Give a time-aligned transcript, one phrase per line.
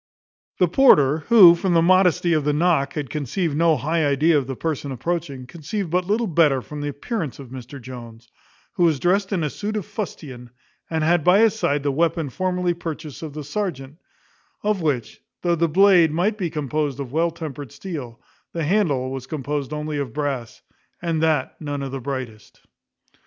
[0.57, 4.47] The porter, who, from the modesty of the knock, had conceived no high idea of
[4.47, 8.27] the person approaching, conceived but little better from the appearance of Mr Jones,
[8.73, 10.49] who was drest in a suit of fustian,
[10.89, 13.99] and had by his side the weapon formerly purchased of the serjeant;
[14.63, 18.19] of which, though the blade might be composed of well tempered steel,
[18.53, 20.63] the handle was composed only of brass,
[20.99, 22.61] and that none of the brightest.